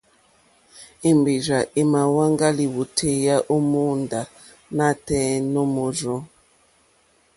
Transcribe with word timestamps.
Èmbèrzà 1.09 1.59
èmà 1.81 2.01
wáŋgá 2.15 2.47
lìwòtéyá 2.57 3.35
ó 3.53 3.55
mòóndá 3.71 4.21
nǎtɛ̀ɛ̀ 4.77 5.41
nǒ 5.51 5.61
mòrzô. 5.75 6.15